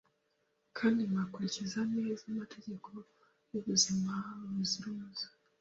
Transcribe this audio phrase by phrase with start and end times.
[0.77, 2.87] kandi mugakurikiza neza amategeko
[3.51, 4.13] y’ubuzima
[4.53, 5.25] buzira umuze.